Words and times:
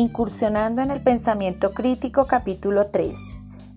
Incursionando 0.00 0.80
en 0.80 0.90
el 0.90 1.02
Pensamiento 1.02 1.74
Crítico 1.74 2.26
capítulo 2.26 2.86
3. 2.86 3.18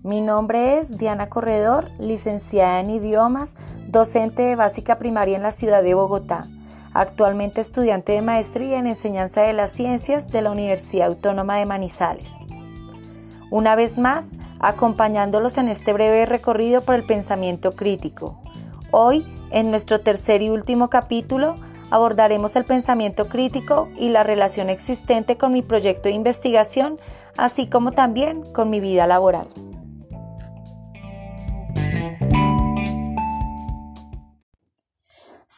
Mi 0.04 0.22
nombre 0.22 0.78
es 0.78 0.98
Diana 0.98 1.28
Corredor, 1.28 1.92
licenciada 2.00 2.80
en 2.80 2.92
idiomas, 2.92 3.58
docente 3.90 4.44
de 4.44 4.56
básica 4.56 4.98
primaria 4.98 5.36
en 5.36 5.44
la 5.44 5.52
ciudad 5.52 5.84
de 5.84 5.96
Bogotá, 5.96 6.48
actualmente 6.94 7.60
estudiante 7.60 8.14
de 8.14 8.22
maestría 8.22 8.80
en 8.80 8.88
enseñanza 8.88 9.42
de 9.42 9.52
las 9.52 9.72
ciencias 9.72 10.30
de 10.30 10.42
la 10.42 10.52
Universidad 10.52 11.10
Autónoma 11.10 11.58
de 11.58 11.66
Manizales. 11.66 12.38
Una 13.52 13.76
vez 13.76 13.98
más, 13.98 14.38
acompañándolos 14.62 15.58
en 15.58 15.68
este 15.68 15.92
breve 15.92 16.26
recorrido 16.26 16.84
por 16.84 16.96
el 16.96 17.06
pensamiento 17.06 17.74
crítico. 17.74 18.40
Hoy, 18.92 19.26
en 19.52 19.72
nuestro 19.72 20.00
tercer 20.00 20.42
y 20.42 20.52
último 20.52 20.90
capítulo, 20.90 21.58
abordaremos 21.94 22.56
el 22.56 22.66
pensamiento 22.66 23.28
crítico 23.28 23.88
y 23.96 24.10
la 24.10 24.24
relación 24.24 24.72
existente 24.72 25.38
con 25.38 25.54
mi 25.54 25.62
proyecto 25.62 26.10
de 26.10 26.16
investigación, 26.16 26.98
así 27.38 27.68
como 27.68 27.92
también 27.92 28.42
con 28.52 28.72
mi 28.72 28.80
vida 28.80 29.06
laboral. 29.06 29.48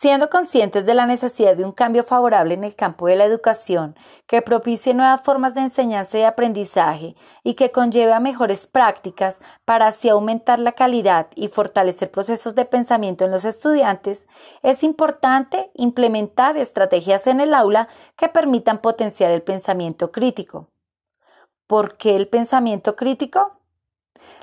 Siendo 0.06 0.30
conscientes 0.30 0.86
de 0.86 0.94
la 0.94 1.08
necesidad 1.08 1.58
de 1.58 1.66
un 1.66 1.72
cambio 1.72 2.04
favorable 2.04 2.54
en 2.54 2.64
el 2.64 2.76
campo 2.76 3.08
de 3.08 3.16
la 3.16 3.26
educación, 3.26 3.96
que 4.28 4.44
propicie 4.44 4.94
nuevas 4.94 5.22
formas 5.24 5.56
de 5.56 5.62
enseñanza 5.62 6.20
y 6.20 6.22
aprendizaje 6.22 7.16
y 7.44 7.56
que 7.56 7.72
conlleve 7.72 8.14
a 8.14 8.20
mejores 8.20 8.68
prácticas 8.68 9.42
para 9.66 9.88
así 9.88 10.08
aumentar 10.08 10.60
la 10.60 10.74
calidad 10.74 11.30
y 11.34 11.48
fortalecer 11.48 12.12
procesos 12.12 12.54
de 12.54 12.66
pensamiento 12.66 13.26
en 13.26 13.32
los 13.32 13.46
estudiantes, 13.46 14.28
es 14.62 14.84
importante 14.84 15.72
implementar 15.74 16.56
estrategias 16.56 17.26
en 17.26 17.42
el 17.42 17.56
aula 17.56 17.88
que 18.16 18.30
permitan 18.30 18.84
potenciar 18.84 19.32
el 19.32 19.42
pensamiento 19.42 20.12
crítico. 20.12 20.68
¿Por 21.66 21.98
qué 21.98 22.16
el 22.16 22.28
pensamiento 22.28 22.96
crítico? 22.96 23.56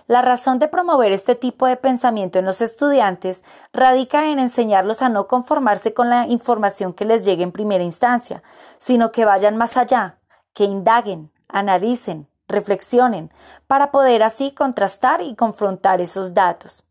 La 0.06 0.22
razón 0.22 0.58
de 0.58 0.68
promover 0.68 1.12
este 1.12 1.34
tipo 1.34 1.66
de 1.66 1.76
pensamiento 1.76 2.38
en 2.38 2.44
los 2.44 2.60
estudiantes 2.60 3.44
radica 3.72 4.30
en 4.30 4.38
enseñarlos 4.38 5.02
a 5.02 5.08
no 5.08 5.28
conformarse 5.28 5.94
con 5.94 6.08
la 6.08 6.26
información 6.26 6.92
que 6.92 7.04
les 7.04 7.24
llegue 7.24 7.42
en 7.42 7.52
primera 7.52 7.84
instancia, 7.84 8.42
sino 8.78 9.12
que 9.12 9.24
vayan 9.24 9.56
más 9.56 9.76
allá, 9.76 10.18
que 10.54 10.64
indaguen, 10.64 11.30
analicen, 11.48 12.28
reflexionen, 12.48 13.30
para 13.66 13.90
poder 13.90 14.22
así 14.22 14.52
contrastar 14.52 15.22
y 15.22 15.36
confrontar 15.36 16.00
esos 16.00 16.34
datos. 16.34 16.84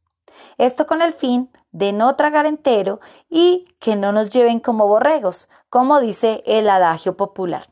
Esto 0.58 0.88
con 0.88 1.02
el 1.02 1.14
fin 1.14 1.52
de 1.72 1.94
no 1.94 2.16
tragar 2.16 2.46
entero 2.46 3.00
y 3.30 3.66
que 3.80 3.96
no 3.96 4.12
nos 4.12 4.30
lleven 4.30 4.60
como 4.60 4.88
borregos, 4.88 5.50
como 5.70 6.00
dice 6.00 6.44
el 6.46 6.70
adagio 6.70 7.16
popular. 7.16 7.71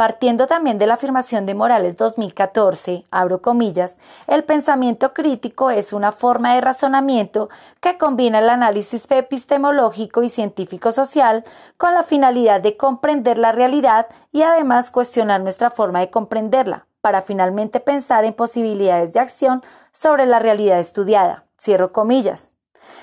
Partiendo 0.00 0.46
también 0.46 0.78
de 0.78 0.86
la 0.86 0.94
afirmación 0.94 1.44
de 1.44 1.54
Morales 1.54 1.98
2014, 1.98 3.04
abro 3.10 3.42
comillas, 3.42 3.98
el 4.28 4.44
pensamiento 4.44 5.12
crítico 5.12 5.68
es 5.68 5.92
una 5.92 6.10
forma 6.10 6.54
de 6.54 6.62
razonamiento 6.62 7.50
que 7.82 7.98
combina 7.98 8.38
el 8.38 8.48
análisis 8.48 9.06
epistemológico 9.10 10.22
y 10.22 10.30
científico-social 10.30 11.44
con 11.76 11.92
la 11.92 12.02
finalidad 12.02 12.62
de 12.62 12.78
comprender 12.78 13.36
la 13.36 13.52
realidad 13.52 14.06
y 14.32 14.40
además 14.40 14.90
cuestionar 14.90 15.42
nuestra 15.42 15.68
forma 15.68 16.00
de 16.00 16.08
comprenderla, 16.08 16.86
para 17.02 17.20
finalmente 17.20 17.78
pensar 17.78 18.24
en 18.24 18.32
posibilidades 18.32 19.12
de 19.12 19.20
acción 19.20 19.62
sobre 19.92 20.24
la 20.24 20.38
realidad 20.38 20.78
estudiada. 20.78 21.44
Cierro 21.58 21.92
comillas. 21.92 22.48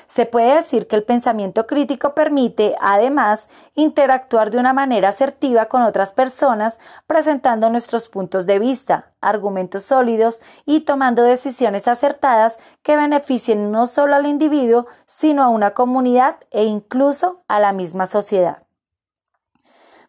Se 0.05 0.25
puede 0.25 0.55
decir 0.55 0.87
que 0.87 0.95
el 0.95 1.03
pensamiento 1.03 1.67
crítico 1.67 2.13
permite, 2.13 2.75
además, 2.79 3.49
interactuar 3.75 4.51
de 4.51 4.57
una 4.57 4.73
manera 4.73 5.09
asertiva 5.09 5.65
con 5.65 5.81
otras 5.81 6.13
personas, 6.13 6.79
presentando 7.07 7.69
nuestros 7.69 8.09
puntos 8.09 8.45
de 8.45 8.59
vista, 8.59 9.11
argumentos 9.21 9.83
sólidos 9.83 10.41
y 10.65 10.81
tomando 10.81 11.23
decisiones 11.23 11.87
acertadas 11.87 12.59
que 12.83 12.95
beneficien 12.95 13.71
no 13.71 13.87
solo 13.87 14.15
al 14.15 14.25
individuo, 14.25 14.87
sino 15.05 15.43
a 15.43 15.49
una 15.49 15.71
comunidad 15.71 16.37
e 16.51 16.65
incluso 16.65 17.41
a 17.47 17.59
la 17.59 17.73
misma 17.73 18.05
sociedad. 18.05 18.66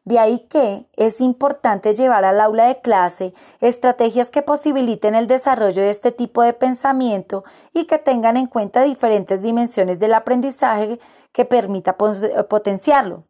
De 0.08 0.18
ahí 0.18 0.38
que 0.48 0.86
es 0.96 1.20
importante 1.20 1.92
llevar 1.92 2.24
al 2.24 2.40
aula 2.40 2.64
de 2.64 2.80
clase 2.80 3.34
estrategias 3.60 4.30
que 4.30 4.40
posibiliten 4.40 5.14
el 5.14 5.26
desarrollo 5.26 5.82
de 5.82 5.90
este 5.90 6.12
tipo 6.12 6.40
de 6.40 6.54
pensamiento 6.54 7.44
y 7.74 7.84
que 7.84 7.98
tengan 7.98 8.38
en 8.38 8.46
cuenta 8.46 8.82
diferentes 8.84 9.42
dimensiones 9.42 10.00
del 10.00 10.14
aprendizaje 10.14 10.98
que 11.30 11.44
permita 11.44 11.98
potenciarlo. 11.98 13.24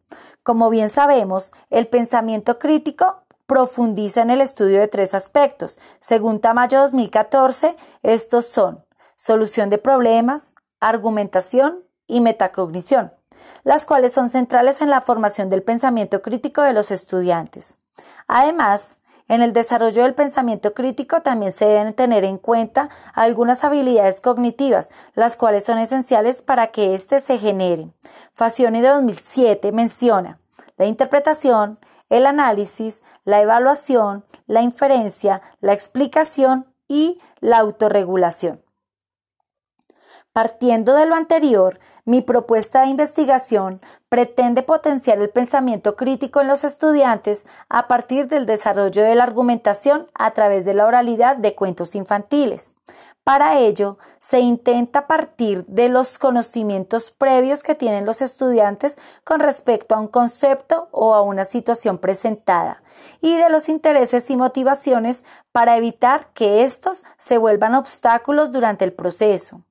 Como 0.45 0.71
bien 0.71 0.89
sabemos, 0.89 1.53
el 1.69 1.89
pensamiento 1.89 2.61
crítico 2.61 3.25
profundiza 3.47 4.23
en 4.23 4.31
el 4.31 4.41
estudio 4.41 4.79
de 4.79 4.87
tres 4.87 5.15
aspectos. 5.15 5.81
Según 5.99 6.39
Tamayo 6.39 6.79
2014, 6.79 7.75
estos 8.05 8.47
son 8.47 8.85
solución 9.17 9.69
de 9.69 9.79
problemas, 9.79 10.55
argumentación 10.79 11.83
y 12.07 12.21
metacognición 12.21 13.18
las 13.65 13.87
cuales 13.87 14.13
son 14.13 14.29
centrales 14.29 14.81
en 14.81 14.91
la 14.91 15.01
formación 15.01 15.49
del 15.49 15.63
pensamiento 15.63 16.23
crítico 16.23 16.63
de 16.63 16.73
los 16.73 16.91
estudiantes. 16.91 17.79
Además, 18.27 19.01
en 19.29 19.43
el 19.43 19.53
desarrollo 19.53 20.05
del 20.05 20.15
pensamiento 20.15 20.73
crítico 20.73 21.21
también 21.21 21.53
se 21.53 21.67
deben 21.67 21.93
tener 21.93 22.25
en 22.25 22.39
cuenta 22.39 22.89
algunas 23.13 23.63
habilidades 23.63 24.23
cognitivas, 24.23 24.91
las 25.15 25.37
cuales 25.37 25.65
son 25.65 25.79
esenciales 25.79 26.41
para 26.41 26.69
que 26.69 26.95
éste 26.95 27.21
se 27.21 27.39
genere. 27.39 27.93
Facioni 28.33 28.81
de 28.81 28.89
2007 28.89 29.71
menciona 29.73 30.41
la 30.79 30.87
interpretación, 30.87 31.79
el 32.09 32.27
análisis, 32.27 33.03
la 33.25 33.43
evaluación, 33.43 34.25
la 34.47 34.63
inferencia, 34.63 35.43
la 35.61 35.75
explicación 35.75 36.73
y 36.87 37.21
la 37.41 37.59
autorregulación. 37.59 38.63
Partiendo 40.33 40.95
de 40.95 41.07
lo 41.07 41.15
anterior, 41.15 41.81
mi 42.05 42.23
propuesta 42.23 42.83
de 42.83 42.89
investigación 42.89 43.81
pretende 44.09 44.63
potenciar 44.63 45.19
el 45.19 45.31
pensamiento 45.31 45.97
crítico 45.97 46.41
en 46.41 46.47
los 46.47 46.65
estudiantes 46.65 47.47
a 47.69 47.89
partir 47.89 48.29
del 48.29 48.47
desarrollo 48.47 49.03
de 49.03 49.15
la 49.15 49.25
argumentación 49.25 50.09
a 50.15 50.31
través 50.33 50.65
de 50.65 50.75
la 50.75 50.87
oralidad 50.87 51.37
de 51.37 51.55
cuentos 51.55 51.95
infantiles. 51.95 52.73
Para 53.25 53.59
ello, 53.59 53.99
se 54.19 54.41
intenta 54.41 55.07
partir 55.07 55.67
de 55.67 55.91
los 55.91 56.19
conocimientos 56.19 57.11
previos 57.11 57.63
que 57.63 57.75
tienen 57.75 58.07
los 58.07 58.23
estudiantes 58.23 58.97
con 59.25 59.41
respecto 59.41 59.95
a 59.95 60.01
un 60.01 60.09
concepto 60.09 60.89
o 60.93 61.15
a 61.15 61.21
una 61.21 61.45
situación 61.45 61.99
presentada 61.99 62.83
y 63.21 63.37
de 63.37 63.51
los 63.51 63.69
intereses 63.69 64.31
y 64.31 64.37
motivaciones 64.39 65.27
para 65.53 65.77
evitar 65.77 66.29
que 66.33 66.63
estos 66.63 67.05
se 67.19 67.37
vuelvan 67.37 67.75
obstáculos 67.75 68.51
durante 68.51 68.87
el 68.87 68.95
proceso. 68.95 69.63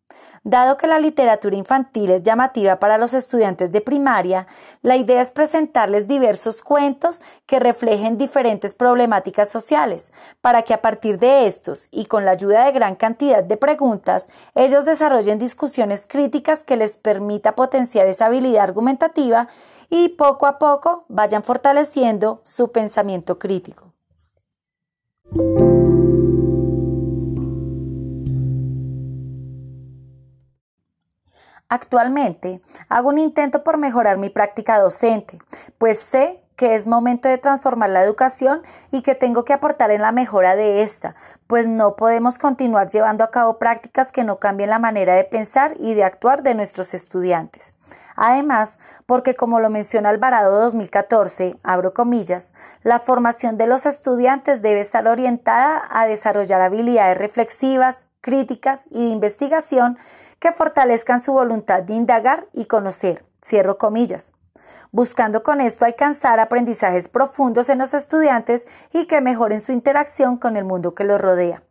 Dado 0.43 0.77
que 0.77 0.87
la 0.87 0.99
literatura 0.99 1.55
infantil 1.55 2.11
es 2.11 2.23
llamativa 2.23 2.79
para 2.79 2.97
los 2.97 3.13
estudiantes 3.13 3.71
de 3.71 3.81
primaria, 3.81 4.47
la 4.81 4.95
idea 4.95 5.21
es 5.21 5.31
presentarles 5.31 6.07
diversos 6.07 6.61
cuentos 6.61 7.21
que 7.45 7.59
reflejen 7.59 8.17
diferentes 8.17 8.75
problemáticas 8.75 9.49
sociales, 9.49 10.13
para 10.41 10.61
que 10.61 10.73
a 10.73 10.81
partir 10.81 11.19
de 11.19 11.47
estos 11.47 11.89
y 11.91 12.05
con 12.05 12.23
la 12.23 12.31
ayuda 12.31 12.65
de 12.65 12.71
gran 12.71 12.95
cantidad 12.95 13.43
de 13.43 13.57
preguntas, 13.57 14.29
ellos 14.55 14.85
desarrollen 14.85 15.39
discusiones 15.39 16.05
críticas 16.07 16.63
que 16.63 16.77
les 16.77 16.97
permita 16.97 17.55
potenciar 17.55 18.07
esa 18.07 18.27
habilidad 18.27 18.63
argumentativa 18.63 19.47
y 19.89 20.09
poco 20.09 20.45
a 20.45 20.59
poco 20.59 21.05
vayan 21.07 21.43
fortaleciendo 21.43 22.41
su 22.43 22.71
pensamiento 22.71 23.39
crítico. 23.39 23.96
Actualmente 31.69 32.61
hago 32.87 33.09
un 33.09 33.17
intento 33.17 33.63
por 33.63 33.77
mejorar 33.77 34.17
mi 34.17 34.29
práctica 34.29 34.79
docente, 34.79 35.37
pues 35.77 35.99
sé 35.99 36.41
que 36.55 36.75
es 36.75 36.87
momento 36.87 37.29
de 37.29 37.37
transformar 37.37 37.89
la 37.89 38.03
educación 38.03 38.63
y 38.91 39.01
que 39.01 39.15
tengo 39.15 39.45
que 39.45 39.53
aportar 39.53 39.91
en 39.91 40.01
la 40.01 40.11
mejora 40.11 40.55
de 40.55 40.81
esta, 40.81 41.15
pues 41.45 41.67
no 41.67 41.95
podemos 41.95 42.39
continuar 42.39 42.87
llevando 42.87 43.23
a 43.23 43.31
cabo 43.31 43.59
prácticas 43.59 44.11
que 44.11 44.23
no 44.23 44.39
cambien 44.39 44.71
la 44.71 44.79
manera 44.79 45.13
de 45.15 45.23
pensar 45.23 45.75
y 45.77 45.93
de 45.93 46.03
actuar 46.03 46.41
de 46.41 46.55
nuestros 46.55 46.93
estudiantes. 46.93 47.75
Además, 48.15 48.79
porque 49.05 49.35
como 49.35 49.59
lo 49.59 49.69
menciona 49.69 50.09
Alvarado 50.09 50.59
2014, 50.61 51.57
abro 51.61 51.93
comillas, 51.93 52.53
la 52.81 52.99
formación 52.99 53.57
de 53.57 53.67
los 53.67 53.85
estudiantes 53.85 54.63
debe 54.63 54.79
estar 54.79 55.07
orientada 55.07 55.83
a 55.91 56.07
desarrollar 56.07 56.61
habilidades 56.61 57.19
reflexivas, 57.19 58.07
críticas 58.21 58.87
y 58.89 59.05
de 59.05 59.11
investigación 59.11 59.99
que 60.39 60.51
fortalezcan 60.51 61.21
su 61.21 61.33
voluntad 61.33 61.83
de 61.83 61.93
indagar 61.93 62.47
y 62.53 62.65
conocer, 62.65 63.25
cierro 63.43 63.77
comillas, 63.77 64.33
buscando 64.91 65.43
con 65.43 65.61
esto 65.61 65.85
alcanzar 65.85 66.39
aprendizajes 66.39 67.07
profundos 67.07 67.69
en 67.69 67.79
los 67.79 67.93
estudiantes 67.93 68.67
y 68.93 69.05
que 69.05 69.21
mejoren 69.21 69.61
su 69.61 69.71
interacción 69.71 70.37
con 70.37 70.57
el 70.57 70.65
mundo 70.65 70.95
que 70.95 71.03
los 71.03 71.19
rodea. 71.19 71.63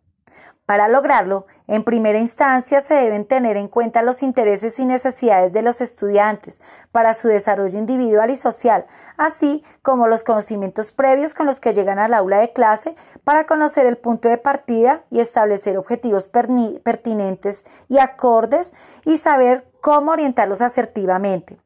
Para 0.67 0.89
lograrlo, 0.89 1.47
en 1.69 1.85
primera 1.85 2.19
instancia 2.19 2.81
se 2.81 2.95
deben 2.95 3.25
tener 3.25 3.57
en 3.57 3.69
cuenta 3.69 4.03
los 4.03 4.25
intereses 4.25 4.81
y 4.81 4.85
necesidades 4.85 5.53
de 5.53 5.63
los 5.63 5.81
estudiantes 5.81 6.61
para 6.91 7.15
su 7.15 7.29
desarrollo 7.29 7.79
individual 7.79 8.31
y 8.31 8.37
social, 8.37 8.85
así 9.17 9.63
como 9.83 10.09
los 10.09 10.25
conocimientos 10.25 10.91
previos 10.91 11.35
con 11.35 11.47
los 11.47 11.61
que 11.61 11.73
llegan 11.73 12.01
al 12.01 12.15
aula 12.15 12.39
de 12.39 12.53
clase 12.53 12.97
para 13.23 13.47
conocer 13.47 13.87
el 13.87 13.97
punto 13.97 14.29
de 14.29 14.39
partida 14.39 15.03
y 15.09 15.21
establecer 15.21 15.79
objetivos 15.79 16.27
pertinentes 16.27 17.65
y 17.89 17.99
acordes 17.99 18.75
y 19.05 19.19
saber 19.19 19.69
cómo 19.81 20.11
orientarlos 20.11 20.63
asertivamente. 20.63 21.59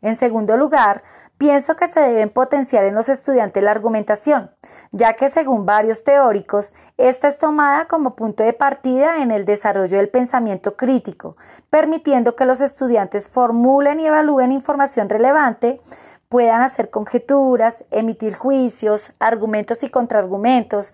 En 0.00 0.16
segundo 0.16 0.56
lugar, 0.56 1.02
Pienso 1.38 1.76
que 1.76 1.86
se 1.86 2.00
deben 2.00 2.30
potenciar 2.30 2.82
en 2.82 2.96
los 2.96 3.08
estudiantes 3.08 3.62
la 3.62 3.70
argumentación, 3.70 4.50
ya 4.90 5.14
que 5.14 5.28
según 5.28 5.66
varios 5.66 6.02
teóricos, 6.02 6.74
esta 6.96 7.28
es 7.28 7.38
tomada 7.38 7.86
como 7.86 8.16
punto 8.16 8.42
de 8.42 8.52
partida 8.52 9.22
en 9.22 9.30
el 9.30 9.44
desarrollo 9.44 9.98
del 9.98 10.08
pensamiento 10.08 10.76
crítico, 10.76 11.36
permitiendo 11.70 12.34
que 12.34 12.44
los 12.44 12.60
estudiantes 12.60 13.28
formulen 13.28 14.00
y 14.00 14.06
evalúen 14.06 14.50
información 14.50 15.08
relevante, 15.08 15.80
puedan 16.28 16.60
hacer 16.60 16.90
conjeturas, 16.90 17.84
emitir 17.92 18.34
juicios, 18.34 19.12
argumentos 19.20 19.84
y 19.84 19.90
contraargumentos, 19.90 20.92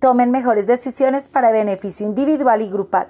tomen 0.00 0.30
mejores 0.30 0.66
decisiones 0.66 1.28
para 1.28 1.50
beneficio 1.50 2.04
individual 2.06 2.60
y 2.60 2.68
grupal. 2.68 3.08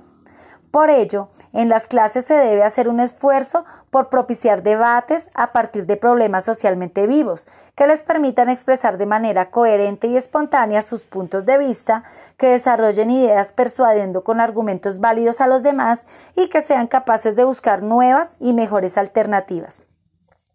Por 0.71 0.91
ello, 0.91 1.29
en 1.53 1.69
las 1.69 1.87
clases 1.87 2.27
se 2.27 2.35
debe 2.35 2.63
hacer 2.63 2.89
un 2.89 3.01
esfuerzo 3.01 3.65
por 3.91 4.09
propiciar 4.09 4.63
debates 4.63 5.31
a 5.35 5.53
partir 5.53 5.87
de 5.87 5.97
problemas 5.97 6.45
socialmente 6.45 7.07
vivos, 7.07 7.47
que 7.75 7.87
les 7.87 8.03
permitan 8.03 8.49
expresar 8.49 8.99
de 8.99 9.07
manera 9.07 9.51
coherente 9.51 10.07
y 10.07 10.17
espontánea 10.17 10.83
sus 10.83 11.03
puntos 11.03 11.47
de 11.47 11.59
vista, 11.59 12.05
que 12.37 12.49
desarrollen 12.51 13.11
ideas 13.11 13.53
persuadiendo 13.53 14.25
con 14.25 14.41
argumentos 14.41 15.01
válidos 15.01 15.41
a 15.41 15.47
los 15.47 15.63
demás 15.63 16.07
y 16.37 16.49
que 16.49 16.61
sean 16.61 16.87
capaces 16.87 17.37
de 17.37 17.45
buscar 17.45 17.83
nuevas 17.83 18.37
y 18.41 18.53
mejores 18.53 18.99
alternativas. 18.99 19.83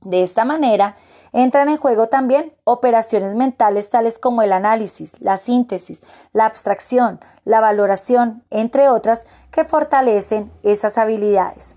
De 0.01 0.21
esta 0.21 0.43
manera, 0.43 0.95
Entran 1.33 1.67
en 1.67 1.77
juego 1.77 2.09
también 2.09 2.53
operaciones 2.63 3.33
mentales 3.33 3.89
tales 3.89 4.19
como 4.19 4.43
el 4.43 4.53
análisis, 4.53 5.19
la 5.19 5.37
síntesis, 5.37 6.03
la 6.31 6.45
abstracción, 6.45 7.19
la 7.43 7.59
valoración, 7.59 8.43
entre 8.51 8.87
otras, 8.87 9.25
que 9.51 9.65
fortalecen 9.65 10.51
esas 10.61 10.99
habilidades. 10.99 11.75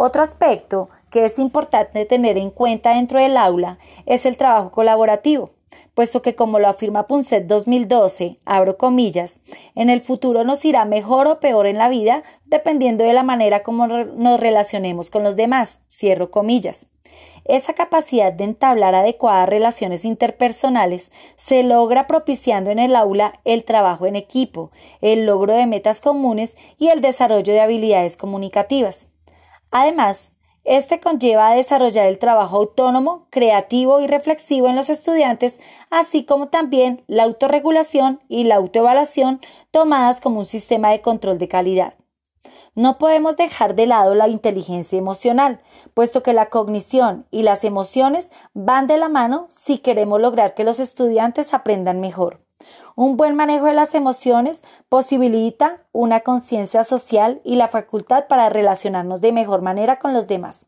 Otro 0.00 0.22
aspecto 0.22 0.90
que 1.10 1.24
es 1.24 1.40
importante 1.40 2.04
tener 2.04 2.38
en 2.38 2.50
cuenta 2.50 2.94
dentro 2.94 3.18
del 3.18 3.36
aula 3.36 3.78
es 4.06 4.26
el 4.26 4.36
trabajo 4.36 4.70
colaborativo, 4.70 5.50
puesto 5.94 6.22
que 6.22 6.36
como 6.36 6.60
lo 6.60 6.68
afirma 6.68 7.08
Punset 7.08 7.48
2012, 7.48 8.36
abro 8.44 8.76
comillas, 8.76 9.40
en 9.74 9.90
el 9.90 10.00
futuro 10.00 10.44
nos 10.44 10.64
irá 10.64 10.84
mejor 10.84 11.26
o 11.26 11.40
peor 11.40 11.66
en 11.66 11.78
la 11.78 11.88
vida 11.88 12.22
dependiendo 12.46 13.02
de 13.02 13.12
la 13.12 13.24
manera 13.24 13.64
como 13.64 13.88
nos 13.88 14.38
relacionemos 14.38 15.10
con 15.10 15.24
los 15.24 15.34
demás, 15.34 15.82
cierro 15.90 16.30
comillas. 16.30 16.86
Esa 17.44 17.72
capacidad 17.72 18.32
de 18.32 18.44
entablar 18.44 18.94
adecuadas 18.94 19.48
relaciones 19.48 20.04
interpersonales 20.04 21.10
se 21.34 21.64
logra 21.64 22.06
propiciando 22.06 22.70
en 22.70 22.78
el 22.78 22.94
aula 22.94 23.40
el 23.44 23.64
trabajo 23.64 24.06
en 24.06 24.14
equipo, 24.14 24.70
el 25.00 25.26
logro 25.26 25.54
de 25.54 25.66
metas 25.66 26.00
comunes 26.00 26.56
y 26.78 26.86
el 26.86 27.00
desarrollo 27.00 27.52
de 27.52 27.62
habilidades 27.62 28.16
comunicativas. 28.16 29.08
Además, 29.70 30.32
este 30.64 31.00
conlleva 31.00 31.48
a 31.48 31.54
desarrollar 31.54 32.06
el 32.06 32.18
trabajo 32.18 32.56
autónomo, 32.58 33.26
creativo 33.30 34.00
y 34.00 34.06
reflexivo 34.06 34.68
en 34.68 34.76
los 34.76 34.90
estudiantes, 34.90 35.60
así 35.88 36.24
como 36.24 36.48
también 36.48 37.02
la 37.06 37.22
autorregulación 37.22 38.20
y 38.28 38.44
la 38.44 38.56
autoevaluación 38.56 39.40
tomadas 39.70 40.20
como 40.20 40.40
un 40.40 40.46
sistema 40.46 40.90
de 40.90 41.00
control 41.00 41.38
de 41.38 41.48
calidad. 41.48 41.94
No 42.74 42.98
podemos 42.98 43.36
dejar 43.36 43.74
de 43.74 43.86
lado 43.86 44.14
la 44.14 44.28
inteligencia 44.28 44.98
emocional, 44.98 45.60
puesto 45.94 46.22
que 46.22 46.32
la 46.32 46.50
cognición 46.50 47.26
y 47.30 47.42
las 47.42 47.64
emociones 47.64 48.30
van 48.52 48.86
de 48.86 48.98
la 48.98 49.08
mano 49.08 49.46
si 49.48 49.78
queremos 49.78 50.20
lograr 50.20 50.54
que 50.54 50.64
los 50.64 50.80
estudiantes 50.80 51.54
aprendan 51.54 51.98
mejor. 52.00 52.40
Un 52.96 53.16
buen 53.16 53.36
manejo 53.36 53.66
de 53.66 53.74
las 53.74 53.94
emociones 53.94 54.64
posibilita 54.88 55.84
una 55.92 56.20
conciencia 56.20 56.82
social 56.84 57.40
y 57.44 57.56
la 57.56 57.68
facultad 57.68 58.26
para 58.26 58.48
relacionarnos 58.48 59.20
de 59.20 59.32
mejor 59.32 59.62
manera 59.62 59.98
con 59.98 60.12
los 60.12 60.26
demás. 60.26 60.66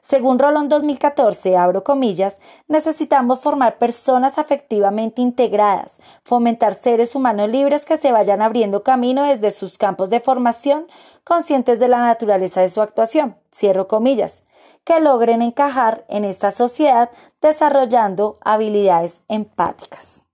Según 0.00 0.38
Rolón 0.38 0.68
2014, 0.68 1.56
abro 1.56 1.84
comillas, 1.84 2.40
necesitamos 2.68 3.40
formar 3.40 3.78
personas 3.78 4.38
afectivamente 4.38 5.22
integradas, 5.22 6.00
fomentar 6.22 6.74
seres 6.74 7.14
humanos 7.14 7.50
libres 7.50 7.84
que 7.84 7.96
se 7.96 8.12
vayan 8.12 8.42
abriendo 8.42 8.82
camino 8.82 9.24
desde 9.24 9.50
sus 9.50 9.78
campos 9.78 10.10
de 10.10 10.20
formación, 10.20 10.86
conscientes 11.24 11.80
de 11.80 11.88
la 11.88 11.98
naturaleza 11.98 12.60
de 12.60 12.68
su 12.68 12.80
actuación, 12.82 13.36
cierro 13.52 13.88
comillas, 13.88 14.44
que 14.84 15.00
logren 15.00 15.42
encajar 15.42 16.04
en 16.08 16.24
esta 16.24 16.50
sociedad 16.50 17.10
desarrollando 17.40 18.36
habilidades 18.42 19.22
empáticas. 19.28 20.25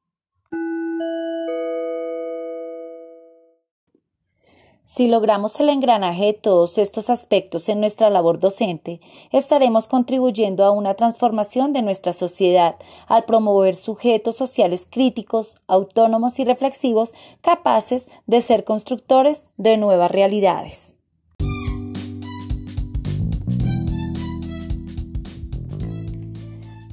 Si 4.95 5.09
logramos 5.09 5.59
el 5.59 5.71
engranaje 5.71 6.27
de 6.27 6.33
todos 6.35 6.77
estos 6.77 7.09
aspectos 7.09 7.71
en 7.71 7.81
nuestra 7.81 8.11
labor 8.11 8.39
docente, 8.39 9.01
estaremos 9.31 9.87
contribuyendo 9.87 10.67
a 10.67 10.71
una 10.71 10.93
transformación 10.93 11.73
de 11.73 11.81
nuestra 11.81 12.13
sociedad 12.13 12.77
al 13.07 13.25
promover 13.25 13.75
sujetos 13.75 14.37
sociales 14.37 14.87
críticos, 14.91 15.57
autónomos 15.67 16.39
y 16.39 16.45
reflexivos 16.45 17.15
capaces 17.41 18.11
de 18.27 18.43
ser 18.43 18.65
constructores 18.65 19.47
de 19.57 19.79
nuevas 19.79 20.11
realidades. 20.11 20.95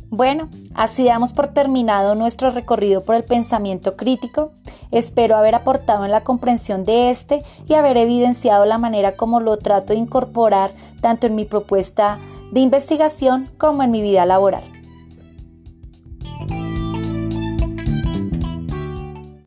Bueno, 0.10 0.50
así 0.74 1.06
damos 1.06 1.34
por 1.34 1.50
terminado 1.50 2.16
nuestro 2.16 2.52
recorrido 2.52 3.04
por 3.04 3.16
el 3.16 3.24
pensamiento 3.24 3.96
crítico. 3.96 4.52
Espero 4.92 5.36
haber 5.36 5.56
aportado 5.56 6.06
en 6.06 6.12
la 6.12 6.24
comprensión 6.24 6.86
de 6.86 7.10
este 7.10 7.44
y 7.68 7.74
haber 7.74 7.98
evidenciado 7.98 8.66
la 8.66 8.78
manera 8.78 9.16
como 9.16 9.40
lo 9.40 9.58
trato 9.58 9.94
de 9.94 10.00
incorporar 10.00 10.72
tanto 11.02 11.28
en 11.28 11.36
mi 11.36 11.46
propuesta 11.46 12.20
de 12.52 12.62
investigación 12.62 13.50
como 13.58 13.84
en 13.84 13.92
mi 13.92 14.02
vida 14.02 14.26
laboral. 14.26 14.79